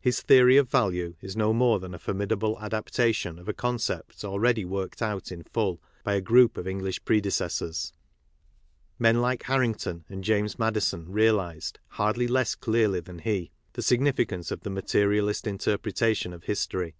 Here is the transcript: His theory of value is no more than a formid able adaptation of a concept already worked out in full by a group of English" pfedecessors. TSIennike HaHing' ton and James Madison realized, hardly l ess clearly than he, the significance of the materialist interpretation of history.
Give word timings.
His 0.00 0.20
theory 0.20 0.56
of 0.56 0.68
value 0.68 1.14
is 1.20 1.36
no 1.36 1.52
more 1.52 1.78
than 1.78 1.94
a 1.94 1.98
formid 2.00 2.32
able 2.32 2.58
adaptation 2.58 3.38
of 3.38 3.48
a 3.48 3.52
concept 3.52 4.24
already 4.24 4.64
worked 4.64 5.00
out 5.00 5.30
in 5.30 5.44
full 5.44 5.80
by 6.02 6.14
a 6.14 6.20
group 6.20 6.56
of 6.56 6.66
English" 6.66 7.00
pfedecessors. 7.04 7.92
TSIennike 9.00 9.42
HaHing' 9.42 9.76
ton 9.76 10.04
and 10.08 10.24
James 10.24 10.58
Madison 10.58 11.12
realized, 11.12 11.78
hardly 11.90 12.26
l 12.26 12.38
ess 12.38 12.56
clearly 12.56 12.98
than 12.98 13.20
he, 13.20 13.52
the 13.74 13.80
significance 13.82 14.50
of 14.50 14.62
the 14.62 14.70
materialist 14.70 15.46
interpretation 15.46 16.32
of 16.32 16.42
history. 16.42 16.96